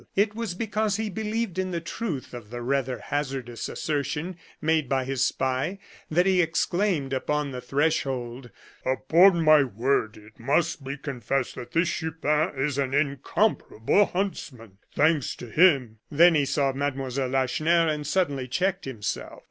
[0.15, 5.03] It was because he believed in the truth of the rather hazardous assertion made by
[5.05, 5.77] his spy
[6.09, 8.49] that he exclaimed, upon the threshold:
[8.83, 10.17] "Upon my word!
[10.17, 14.79] it must be confessed that this Chupin is an incomparable huntsman!
[14.95, 17.27] Thanks to him" Then he saw Mlle.
[17.29, 19.39] Lacheneur, and suddenly checked himself.